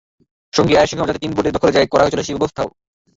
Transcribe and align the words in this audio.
সঙ্গে 0.53 0.73
আয়ের 0.75 0.89
সিংহভাগও 0.89 1.09
যাতে 1.09 1.23
তিন 1.23 1.31
বোর্ডের 1.33 1.55
দখলে 1.55 1.75
যায়, 1.75 1.87
করা 1.87 2.03
হয়েছিল 2.03 2.21
সেই 2.23 2.35
ব্যবস্থাও। 2.35 2.69